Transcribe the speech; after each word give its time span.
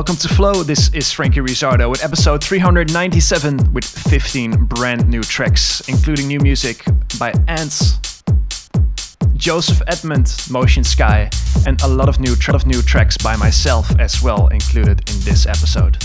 welcome 0.00 0.16
to 0.16 0.28
Flow. 0.28 0.62
This 0.62 0.88
is 0.94 1.12
Frankie 1.12 1.40
Rizzardo 1.40 1.90
with 1.90 2.02
episode 2.02 2.42
397 2.42 3.74
with 3.74 3.84
15 3.84 4.64
brand 4.64 5.06
new 5.06 5.22
tracks, 5.22 5.86
including 5.90 6.26
new 6.26 6.40
music 6.40 6.82
by 7.18 7.34
Ants, 7.48 7.98
Joseph 9.34 9.82
Edmund, 9.86 10.34
Motion 10.50 10.84
Sky, 10.84 11.28
and 11.66 11.82
a 11.82 11.86
lot 11.86 12.08
of 12.08 12.18
new, 12.18 12.34
tra- 12.34 12.54
of 12.54 12.64
new 12.64 12.80
tracks 12.80 13.18
by 13.18 13.36
myself 13.36 13.90
as 14.00 14.22
well 14.22 14.46
included 14.46 15.00
in 15.10 15.20
this 15.20 15.44
episode. 15.44 15.98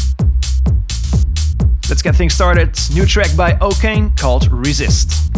Let's 1.87 2.01
get 2.01 2.17
things 2.17 2.33
started. 2.33 2.77
New 2.93 3.05
track 3.05 3.33
by 3.37 3.57
O'Kane 3.61 4.13
called 4.17 4.51
Resist. 4.51 5.31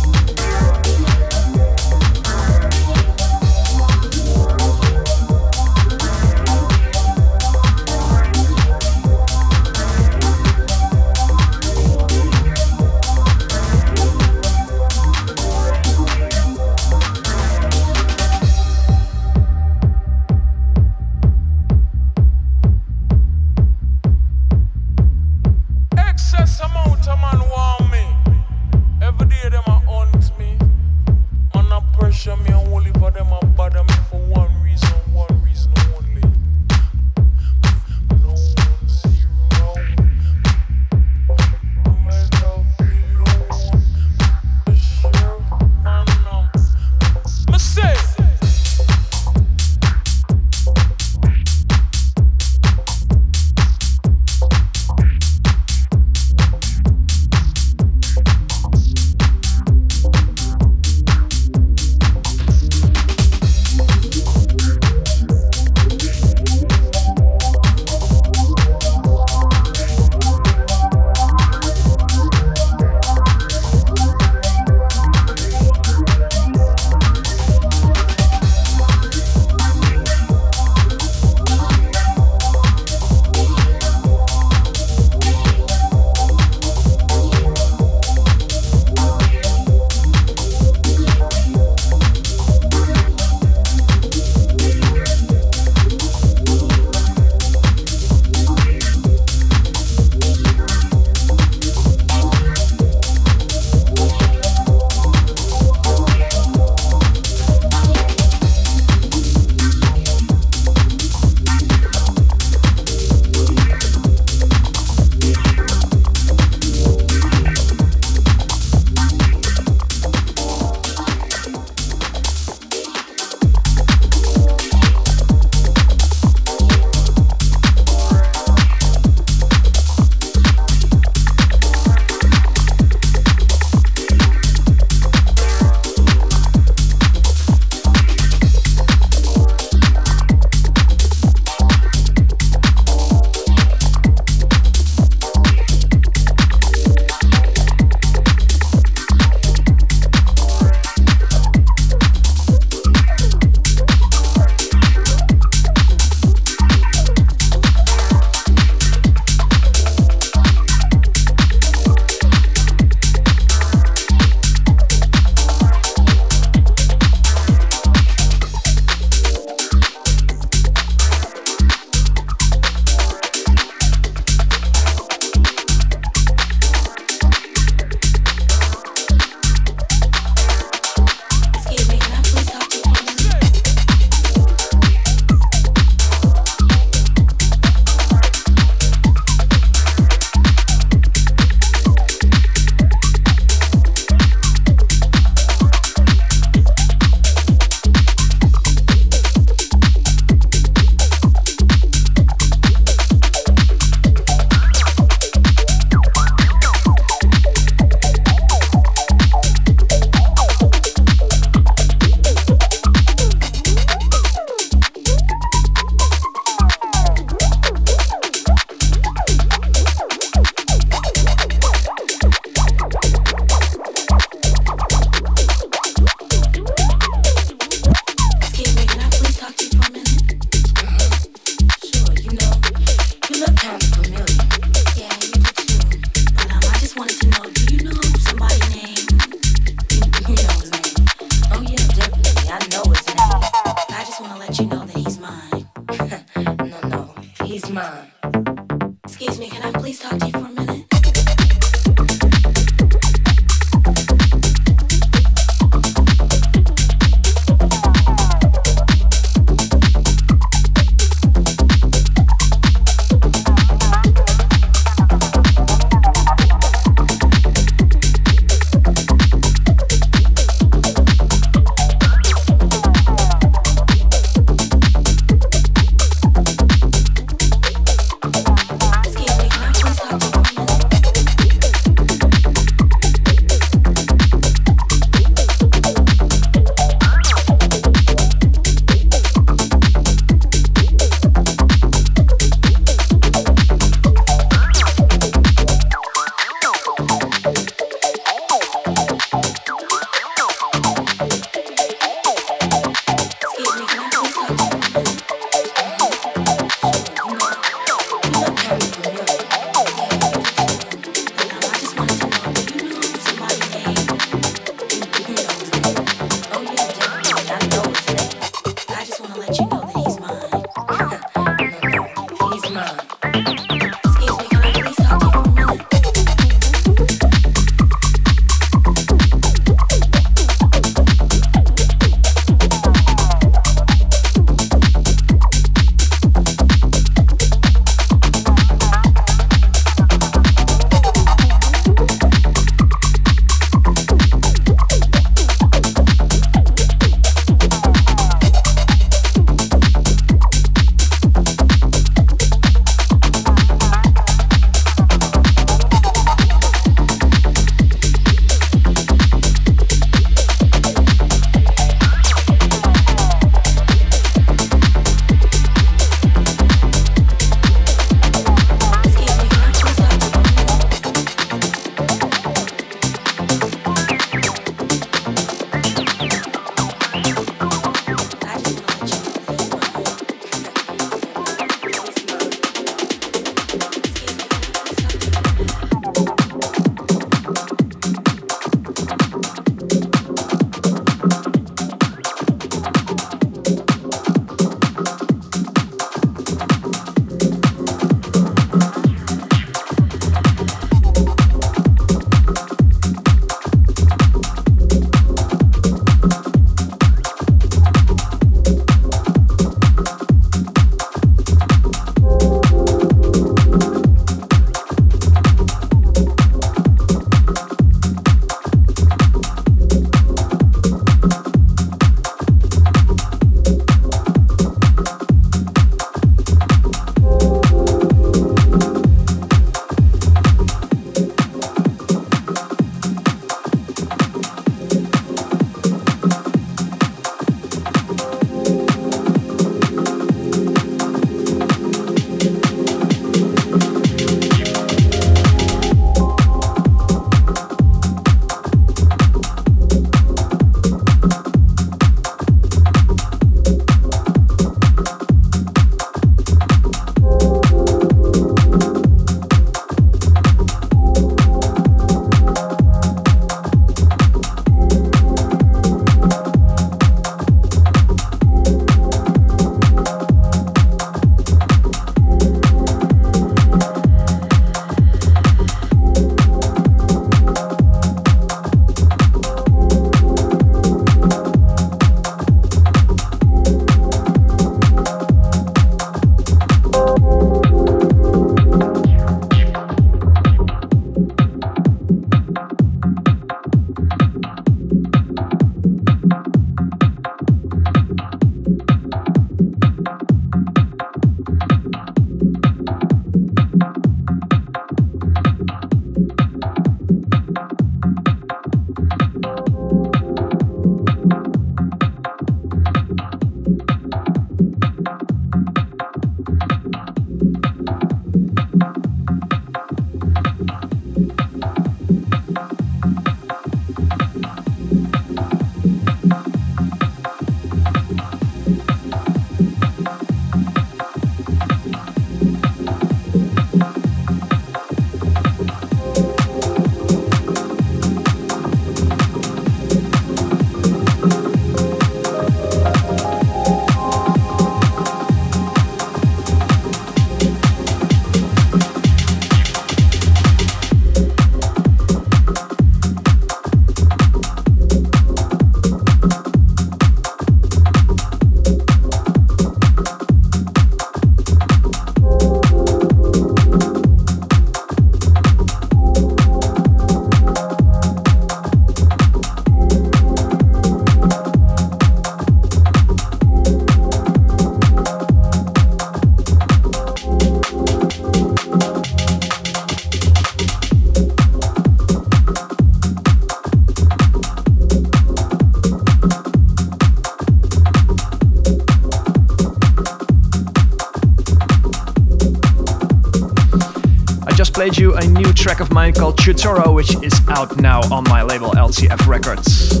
Track 595.60 595.80
of 595.80 595.92
mine 595.92 596.14
called 596.14 596.38
Chutoro, 596.38 596.94
which 596.94 597.14
is 597.22 597.38
out 597.48 597.76
now 597.76 598.00
on 598.10 598.24
my 598.24 598.42
label 598.42 598.70
LCF 598.70 599.26
Records. 599.26 600.00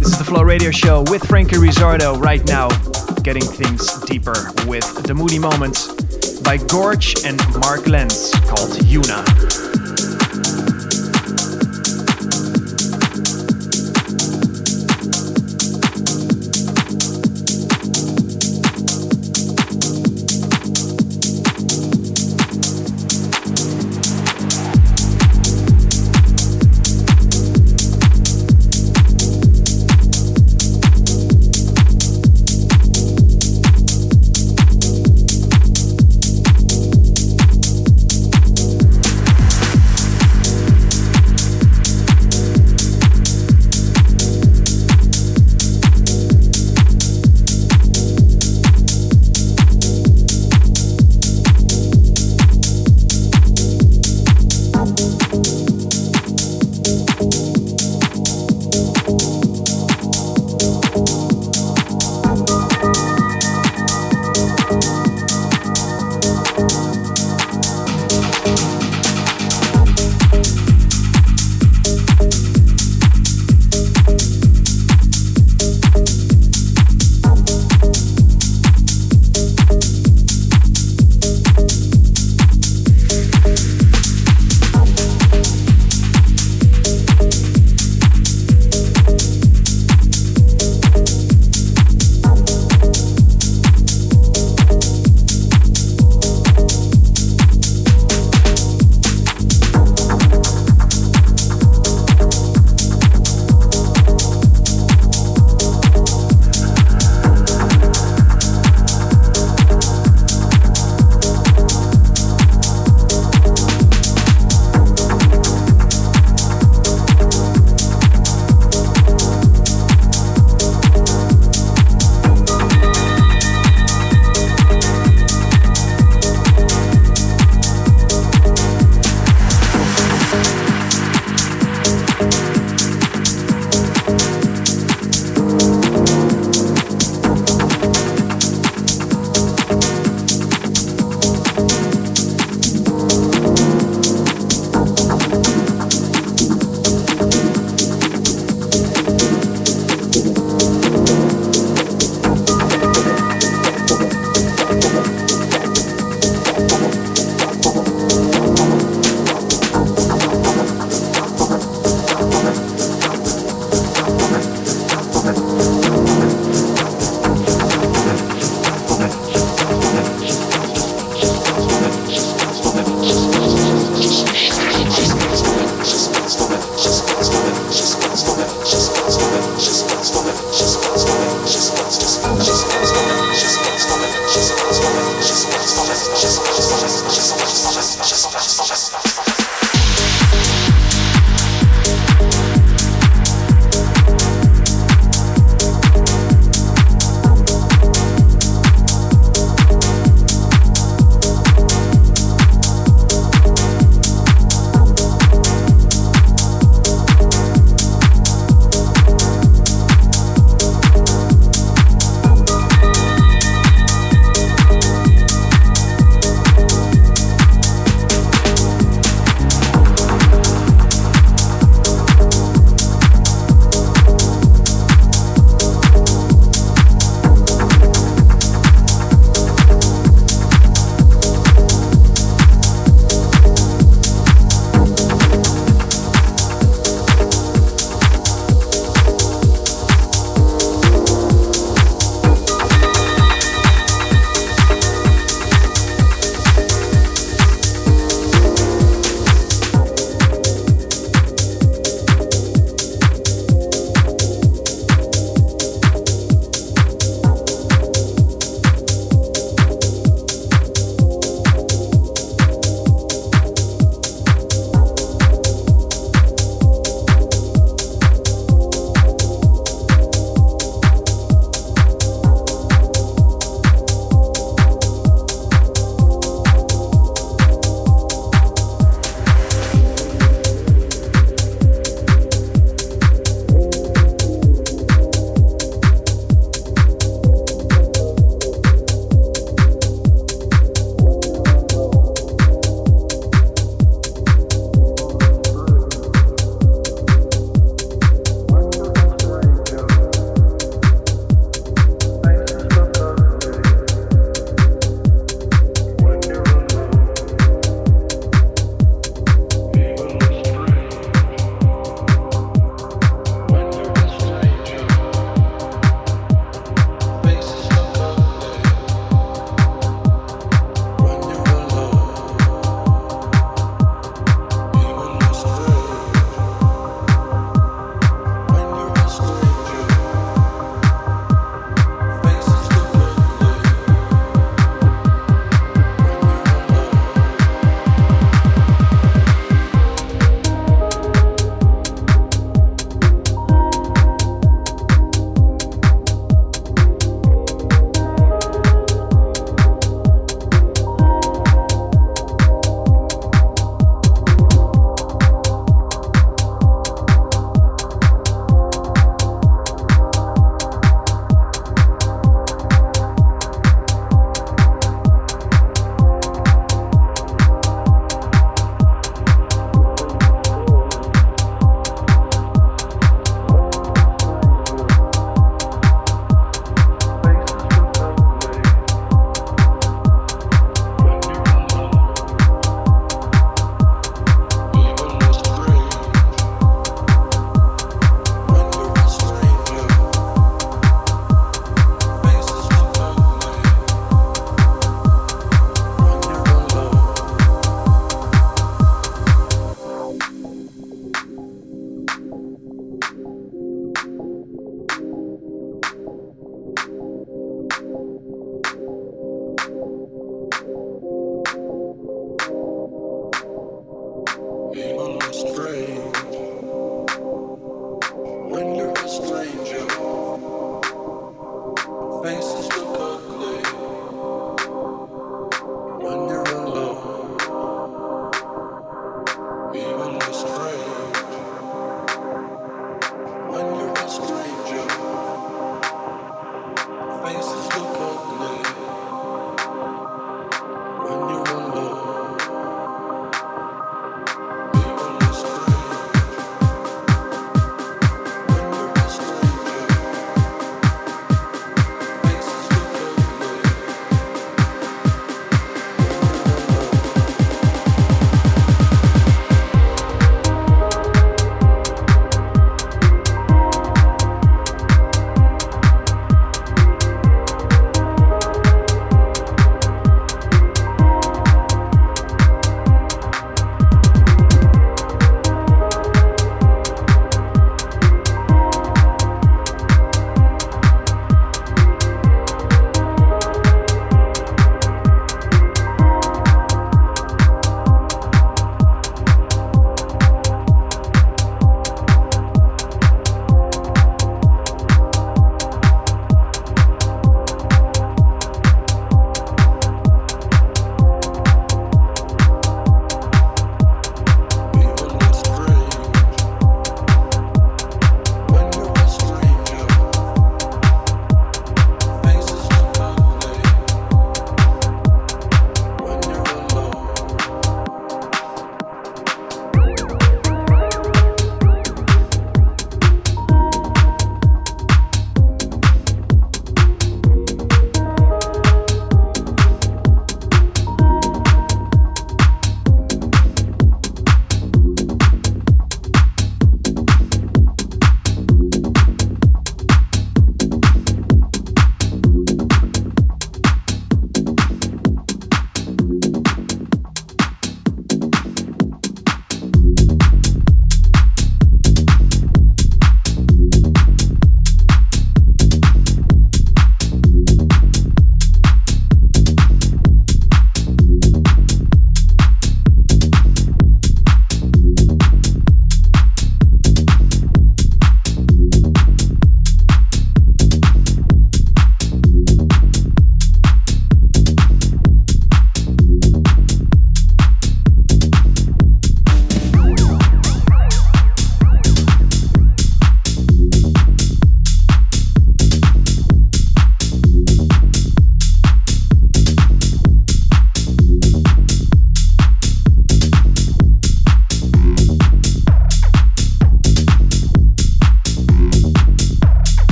This 0.00 0.08
is 0.08 0.18
the 0.18 0.24
Flow 0.24 0.42
Radio 0.42 0.72
Show 0.72 1.04
with 1.10 1.24
Frankie 1.28 1.54
Rizzardo 1.56 2.20
right 2.20 2.44
now, 2.44 2.68
getting 3.20 3.44
things 3.44 4.00
deeper 4.00 4.34
with 4.66 5.04
The 5.04 5.14
Moody 5.14 5.38
Moment 5.38 6.42
by 6.42 6.56
Gorge 6.56 7.14
and 7.24 7.38
Mark 7.60 7.86
Lenz 7.86 8.32
called 8.48 8.70
Yuna. 8.80 9.51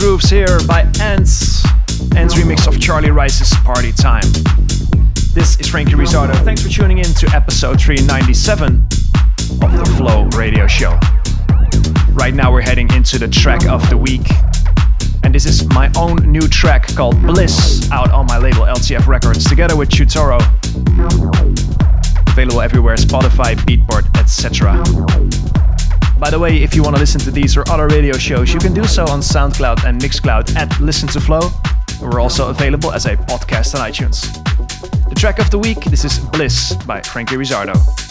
Grooves 0.00 0.30
here 0.30 0.58
by 0.66 0.80
Ants. 0.98 1.62
Ants 2.16 2.34
remix 2.34 2.66
of 2.66 2.80
Charlie 2.80 3.10
Rice's 3.10 3.52
Party 3.58 3.92
Time. 3.92 4.24
This 5.34 5.60
is 5.60 5.68
Frankie 5.68 5.92
Rizzardo. 5.92 6.34
Thanks 6.42 6.62
for 6.62 6.70
tuning 6.70 6.98
in 6.98 7.04
to 7.04 7.30
episode 7.34 7.78
397 7.78 8.76
of 9.62 9.72
the 9.76 9.94
Flow 9.98 10.24
Radio 10.38 10.66
Show. 10.66 10.98
Right 12.14 12.32
now 12.32 12.50
we're 12.50 12.62
heading 12.62 12.90
into 12.94 13.18
the 13.18 13.28
track 13.28 13.66
of 13.66 13.90
the 13.90 13.96
week. 13.98 14.26
And 15.22 15.34
this 15.34 15.44
is 15.44 15.68
my 15.68 15.92
own 15.98 16.16
new 16.32 16.48
track 16.48 16.94
called 16.94 17.20
Bliss 17.20 17.90
out 17.92 18.10
on 18.10 18.24
my 18.24 18.38
label 18.38 18.60
LTF 18.60 19.06
Records 19.06 19.44
together 19.44 19.76
with 19.76 19.90
Chutoro. 19.90 20.40
Available 22.32 22.62
everywhere 22.62 22.96
Spotify, 22.96 23.54
Beatport, 23.54 24.18
etc. 24.18 25.59
By 26.20 26.28
the 26.28 26.38
way, 26.38 26.62
if 26.62 26.74
you 26.74 26.82
want 26.82 26.96
to 26.96 27.00
listen 27.00 27.18
to 27.22 27.30
these 27.30 27.56
or 27.56 27.64
other 27.70 27.88
radio 27.88 28.12
shows, 28.12 28.52
you 28.52 28.60
can 28.60 28.74
do 28.74 28.84
so 28.84 29.04
on 29.06 29.20
SoundCloud 29.20 29.86
and 29.86 29.98
Mixcloud 29.98 30.54
at 30.54 30.78
Listen 30.78 31.08
to 31.08 31.20
Flow. 31.20 31.50
We're 31.98 32.20
also 32.20 32.50
available 32.50 32.92
as 32.92 33.06
a 33.06 33.16
podcast 33.16 33.74
on 33.74 33.90
iTunes. 33.90 34.20
The 35.08 35.14
track 35.14 35.38
of 35.38 35.50
the 35.50 35.58
week 35.58 35.82
this 35.84 36.04
is 36.04 36.18
Bliss 36.18 36.74
by 36.86 37.00
Frankie 37.00 37.36
Rizzardo. 37.36 38.09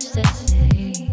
Spend 0.00 0.16
it, 0.16 1.12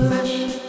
money, 0.00 0.59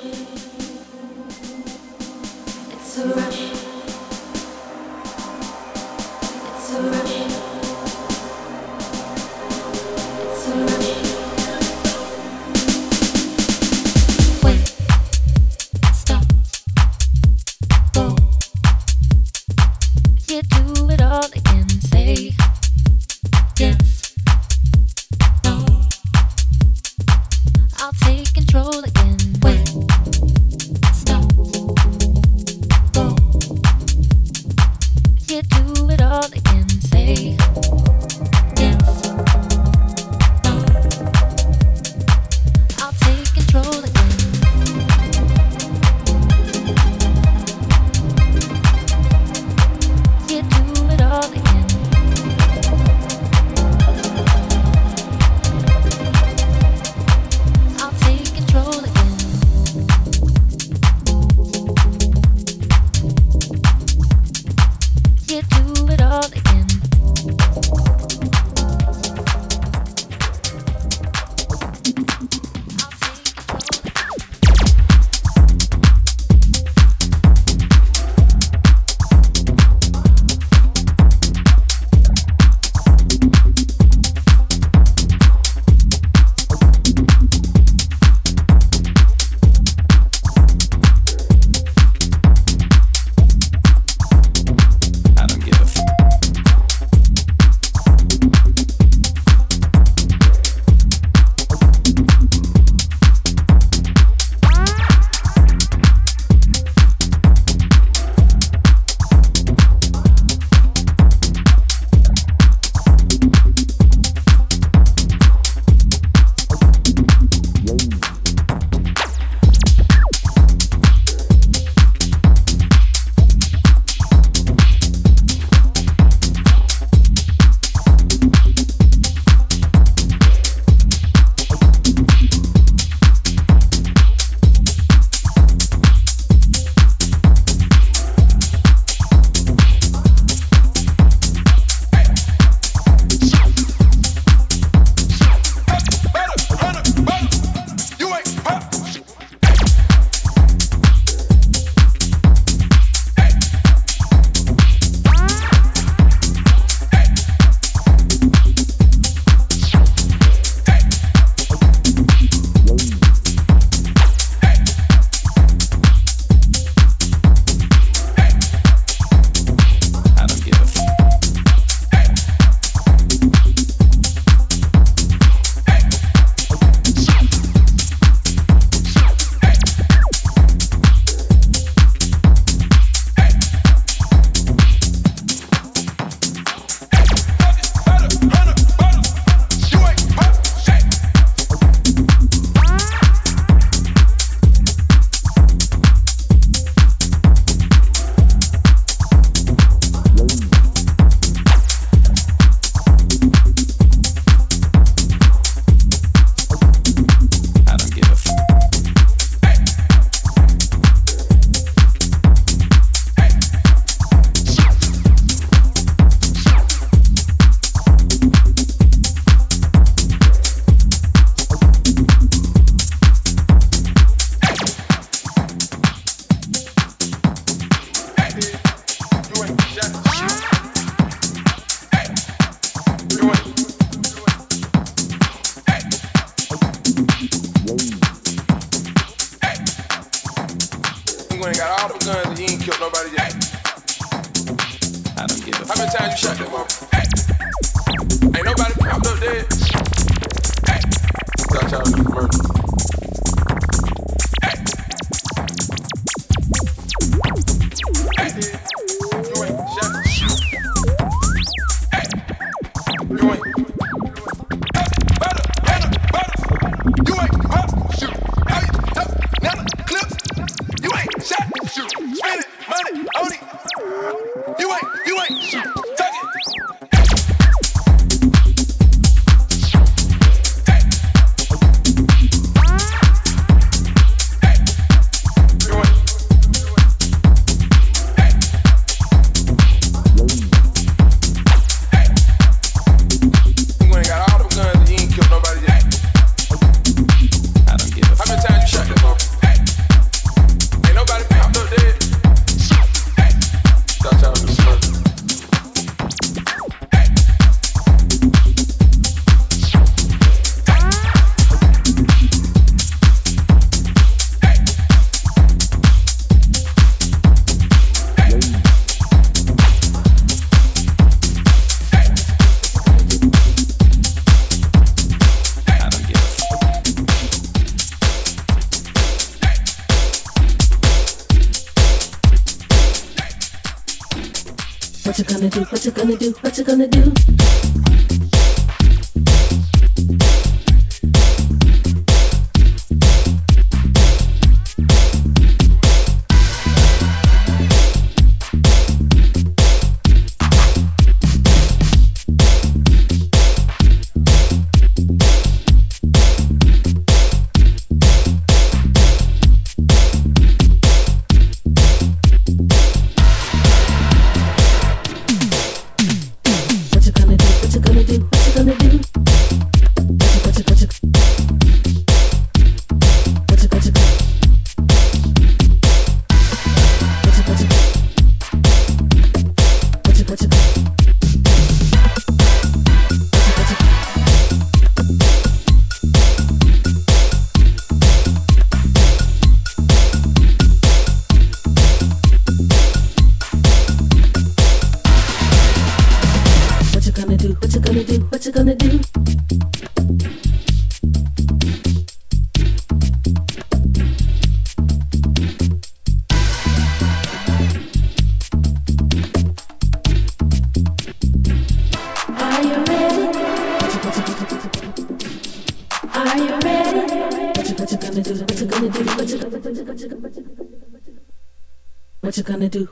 What 335.11 335.19
you 335.19 335.25
gonna 335.25 335.49
do? 335.49 335.61
What 335.65 335.83
you 335.83 335.91
gonna 335.91 336.15
do? 336.15 336.31
What 336.39 336.57
you 336.57 336.63
gonna 336.63 336.87
do? 336.87 337.60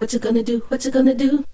What 0.10 0.14
you 0.16 0.20
gonna 0.22 0.42
do? 0.42 0.58
What 0.70 0.86
you 0.86 0.90
gonna 0.90 1.14
do? 1.14 1.46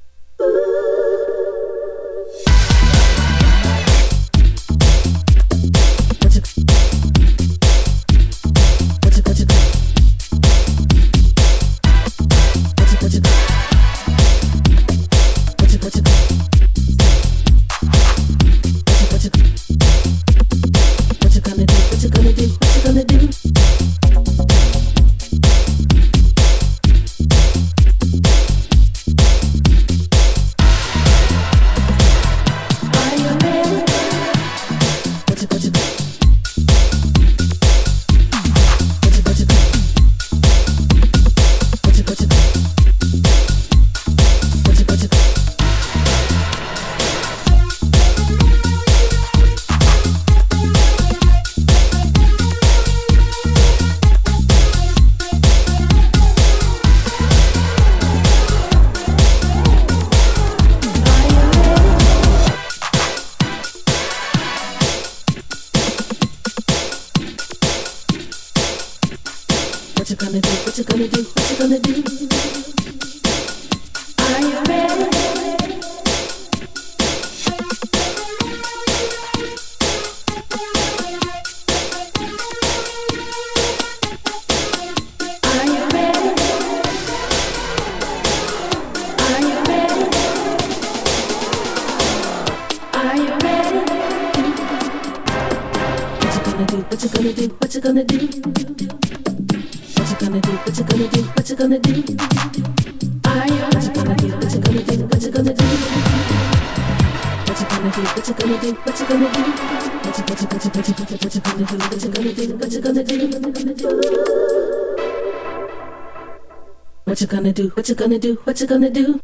gonna 117.46 117.54
do? 117.54 117.70
What 117.76 117.88
you 117.89 117.93
gonna 117.93 118.18
do? 118.18 118.36
What 118.43 118.60
you 118.60 118.66
gonna 118.66 118.89
do? 118.89 119.20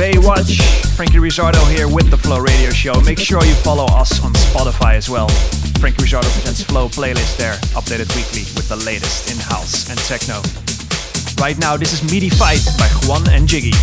Baywatch. 0.00 0.56
Franky 0.96 1.18
Rizardo 1.18 1.62
here 1.70 1.86
with 1.86 2.10
the 2.10 2.16
Flow 2.16 2.40
Radio 2.40 2.70
Show. 2.70 2.98
Make 3.02 3.18
sure 3.18 3.44
you 3.44 3.52
follow 3.56 3.84
us 3.84 4.24
on 4.24 4.32
Spotify 4.32 4.94
as 4.94 5.10
well. 5.10 5.28
Franky 5.78 6.04
Rizardo 6.04 6.32
presents 6.32 6.62
Flow 6.62 6.88
playlist 6.88 7.36
there, 7.36 7.52
updated 7.76 8.08
weekly 8.16 8.48
with 8.56 8.66
the 8.70 8.76
latest 8.76 9.30
in 9.30 9.36
house 9.36 9.90
and 9.90 9.98
techno. 9.98 10.40
Right 11.38 11.58
now, 11.58 11.76
this 11.76 11.92
is 11.92 12.02
Meaty 12.10 12.30
Fight 12.30 12.64
by 12.78 12.88
Juan 13.06 13.28
and 13.28 13.46
Jiggy. 13.46 13.74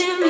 Are 0.00 0.27